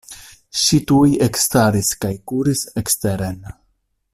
[0.61, 3.39] Ŝi tuj ekstaris kaj kuris eksteren.